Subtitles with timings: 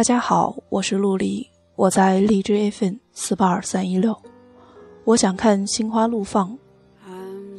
[0.00, 4.16] 大家好，我是陆离，我在荔枝 FM 四八二三一六。
[5.04, 6.56] 我想看心花怒放。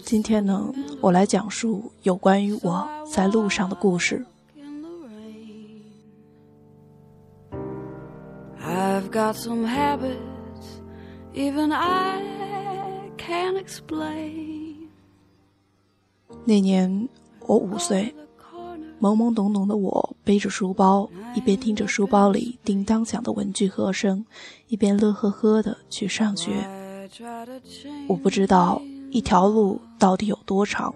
[0.03, 4.25] 今天呢，我来讲述有关于我在路上的故事。
[8.59, 10.15] I've got some habits
[11.35, 12.23] even I
[13.19, 14.87] can't explain。
[16.45, 17.07] 那年
[17.41, 18.15] 我五岁。
[19.01, 24.23] 懵懵懂懂的我背着书包，一边听着书包里叮当响的文具盒声，
[24.67, 26.51] 一边乐呵呵的去上学。
[28.07, 28.79] 我不知道
[29.09, 30.93] 一条路到底有多长，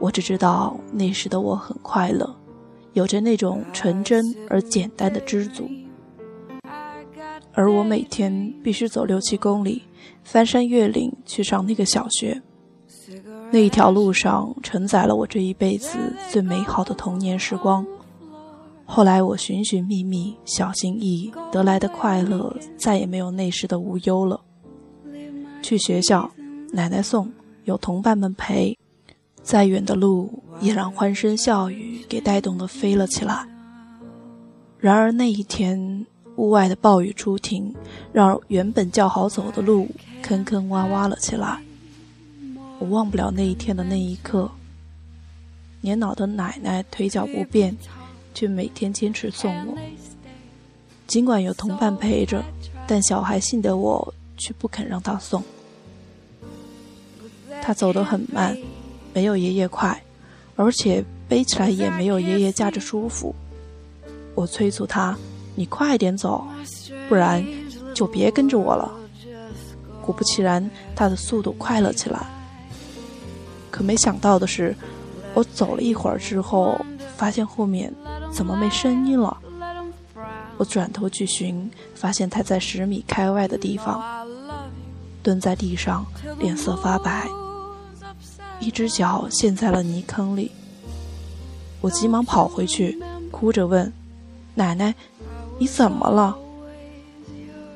[0.00, 2.34] 我只知道那时的我很快乐，
[2.94, 5.68] 有着那种纯真而简单的知足。
[7.52, 9.82] 而我每天必须走六七公里，
[10.24, 12.40] 翻山越岭去上那个小学。
[13.50, 15.98] 那一条路上承载了我这一辈子
[16.30, 17.86] 最美好的童年时光。
[18.84, 24.40] 后来我寻寻觅觅，小心翼翼得来的快乐，再也没有那时的无忧了。
[25.62, 26.30] 去学校，
[26.72, 27.30] 奶奶送，
[27.64, 28.76] 有同伴们陪，
[29.42, 33.46] 再远的路也让欢声笑语给带动的飞了起来。
[34.78, 37.74] 然而那一天，屋外的暴雨初停，
[38.12, 39.88] 让原本较好走的路
[40.22, 41.60] 坑坑洼洼了起来。
[42.78, 44.50] 我忘不了那一天的那一刻。
[45.80, 47.76] 年老的奶奶腿脚不便，
[48.34, 49.76] 却每天坚持送我。
[51.06, 52.42] 尽管有同伴陪着，
[52.86, 55.42] 但小孩性的我却不肯让他送。
[57.62, 58.56] 他走得很慢，
[59.14, 60.02] 没有爷爷快，
[60.56, 63.34] 而且背起来也没有爷爷架着舒服。
[64.34, 65.16] 我催促他
[65.54, 66.46] ：“你快点走，
[67.08, 67.44] 不然
[67.94, 68.92] 就别跟着我了。”
[70.02, 72.26] 果不其然，他的速度快了起来。
[73.76, 74.74] 可没想到的是，
[75.34, 76.80] 我走了一会儿之后，
[77.14, 77.92] 发现后面
[78.32, 79.36] 怎么没声音了？
[80.56, 84.02] 我转头去寻，发现他在十米开外的地方，
[85.22, 86.06] 蹲在地上，
[86.38, 87.28] 脸色发白，
[88.60, 90.50] 一只脚陷在了泥坑里。
[91.82, 92.98] 我急忙跑回去，
[93.30, 93.92] 哭着问
[94.56, 94.94] ：“奶奶，
[95.58, 96.34] 你怎么了？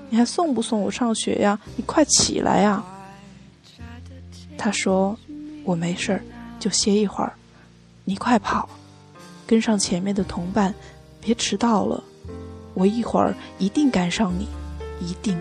[0.09, 1.60] 你还送不送我上学呀？
[1.77, 2.83] 你快起来呀！”
[4.56, 5.15] 他说。
[5.65, 6.22] 我没事儿，
[6.59, 7.32] 就歇一会儿。
[8.04, 8.69] 你快跑，
[9.47, 10.75] 跟上前面的同伴，
[11.21, 12.03] 别迟到了。
[12.75, 14.48] 我一会儿一定赶上你，
[15.00, 15.41] 一定。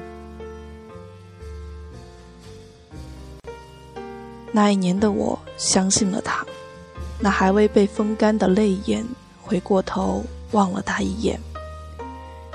[4.52, 6.46] 那一年的我相信了他，
[7.19, 9.06] 那还未被风干的泪眼，
[9.41, 11.40] 回过头望了他一眼，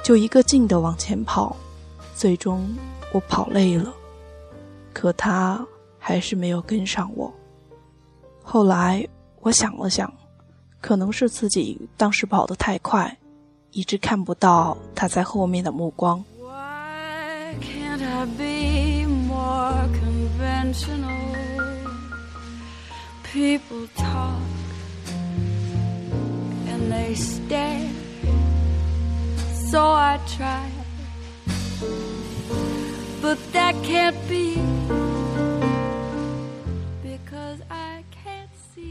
[0.03, 1.57] 就一个劲的往前跑。
[2.15, 2.69] 最终
[3.13, 3.93] 我跑累了，
[4.93, 5.67] 可他
[5.99, 7.33] 还是没有跟上我。
[8.47, 9.05] 后来
[9.41, 10.13] 我想了想，
[10.81, 13.19] 可能是自己当时跑得太快，
[13.73, 16.23] 一直看不到他在后面的目光。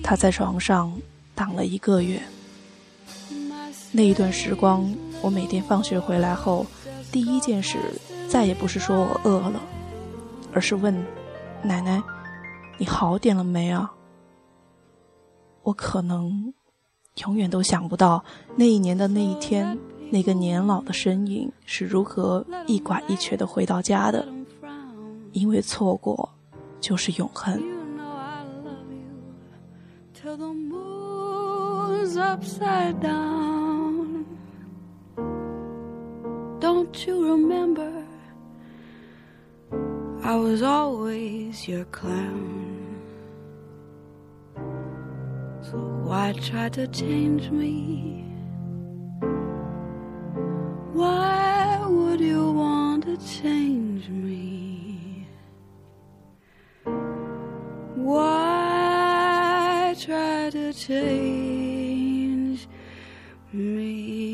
[0.03, 0.93] 他在床上
[1.35, 2.21] 躺了一个月。
[3.91, 6.65] 那一段时光，我每天放学回来后，
[7.11, 7.77] 第一件事
[8.27, 9.61] 再也不是说我饿了，
[10.51, 10.93] 而是问
[11.61, 12.01] 奶奶
[12.77, 13.91] ：“你好点了没啊？”
[15.63, 16.53] 我可能
[17.23, 18.25] 永远都想不到
[18.55, 19.77] 那一年的那一天，
[20.09, 24.27] 那个年老的身影是如何一拐一瘸的回到家的，
[25.31, 26.29] 因为错过
[26.81, 27.72] 就是永恒。
[30.23, 34.25] Till the moon's upside down.
[36.59, 38.05] Don't you remember?
[40.23, 43.01] I was always your clown.
[45.61, 45.77] So
[46.07, 48.32] why try to change me?
[60.85, 62.67] Change
[63.53, 64.32] me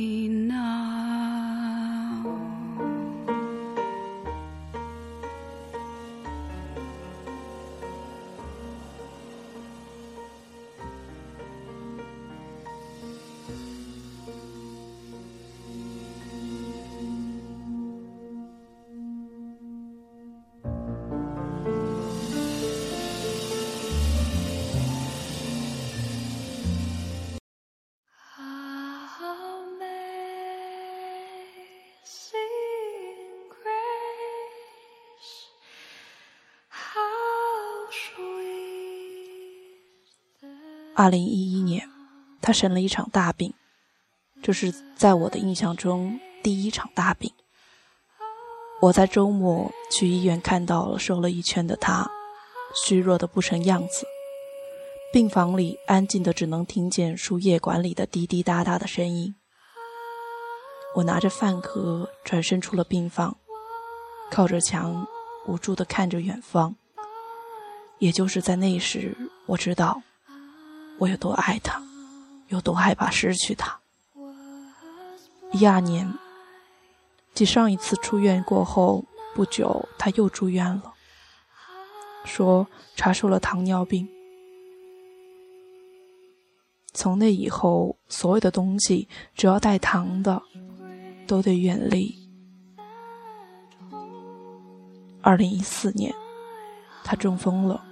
[41.02, 41.90] 二零一一年，
[42.42, 43.54] 他生了一场大病，
[44.44, 47.32] 这是在我的印象中第一场大病。
[48.82, 52.12] 我在周末去医院看到了瘦了一圈的他，
[52.76, 54.06] 虚弱的不成样子。
[55.14, 59.34] 病房里安静的，只能听见输液管里的滴滴答答的声音。
[60.98, 63.38] 我拿着饭盒转身出了病房，
[64.30, 65.08] 靠着墙，
[65.48, 66.76] 无助的看着远方。
[68.00, 69.16] 也就是在那时，
[69.46, 70.02] 我知道
[71.00, 71.82] 我有多爱他，
[72.50, 73.80] 有多害怕失去他。
[75.54, 76.08] 一二年。
[77.32, 80.94] 继上一次出院过后不久，他又住院了，
[82.26, 82.68] 说
[82.98, 84.06] 查出了糖尿病。
[86.92, 90.42] 从那以后，所有的东西只要带糖的，
[91.28, 92.14] 都得远离。
[95.22, 96.14] 二零一四年，
[97.06, 97.86] 他中风了，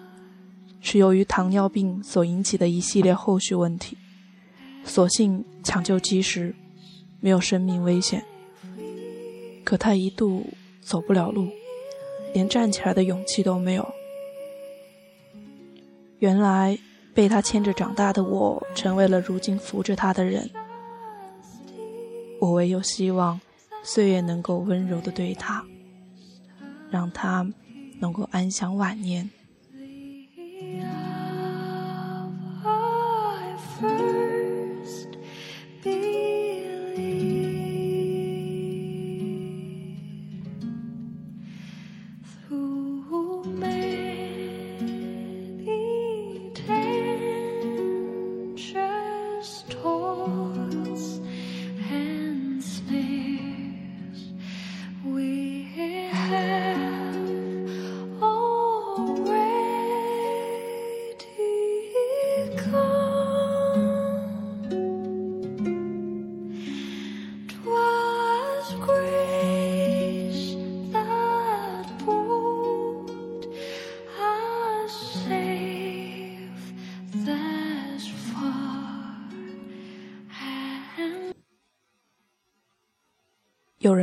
[0.89, 3.97] 是由于糖尿病所引起的一系列后续问题。
[4.85, 6.55] 所幸抢救及时，
[7.19, 8.23] 没有生命危险。
[9.65, 10.47] 可他一度
[10.79, 11.49] 走不了路，
[12.33, 13.85] 连站起来的勇气都没有。
[16.19, 16.79] 原来
[17.13, 20.49] 被他牵着长大的我，成为了如今扶着他的人。
[22.39, 23.41] 我唯有希望，
[23.83, 25.65] 岁月能够温柔的对他，
[26.89, 27.45] 让他
[27.99, 29.29] 能够安享晚年。
[33.81, 34.16] 有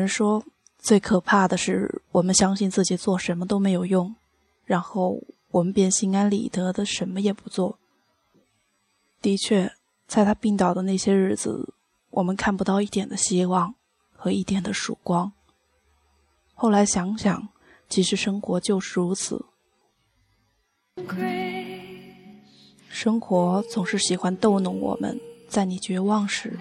[0.04, 0.44] 人说，
[0.78, 4.14] 最可怕的是我们相信自己做什么都没有用，
[4.66, 5.18] 然后
[5.50, 7.78] 我们便心安理得的什么也不做。
[9.22, 9.72] 的确，
[10.06, 11.72] 在他病倒的那些日子，
[12.10, 13.74] 我们看不到一点的希望
[14.14, 15.32] 和一点的曙光。
[16.54, 17.48] 后来想想，
[17.88, 19.46] 其实生活就是如此，
[22.90, 25.18] 生活总是喜欢逗弄我们，
[25.48, 26.58] 在你绝望时，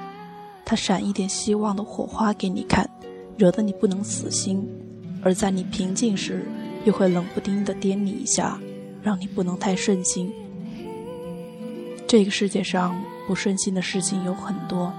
[0.63, 2.89] 他闪一点希望的火花给你看。
[3.37, 4.67] 惹得你不能死心，
[5.21, 6.45] 而在你平静时，
[6.85, 8.59] 又会冷不丁的颠你一下，
[9.01, 10.31] 让你不能太顺心。
[12.07, 14.93] 这个世界上不顺心的事情有很多，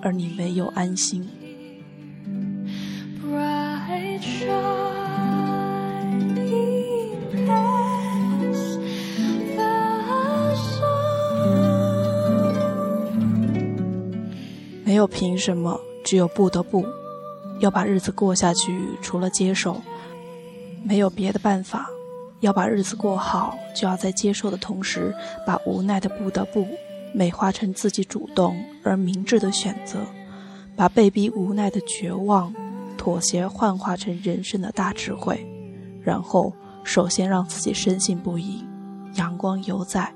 [0.00, 1.28] 而你唯有安心。
[14.84, 16.84] 没有凭什么，只有不得不。
[17.60, 19.80] 要把日子过下去，除了接受，
[20.84, 21.88] 没有别的办法。
[22.40, 25.12] 要把日子过好，就要在接受的同时，
[25.44, 26.64] 把无奈的不得不
[27.12, 29.98] 美化成自己主动而明智的选择，
[30.76, 32.54] 把被逼无奈的绝望、
[32.96, 35.44] 妥协幻化成人生的大智慧。
[36.00, 36.52] 然后，
[36.84, 38.64] 首先让自己深信不疑，
[39.14, 40.14] 阳光犹在，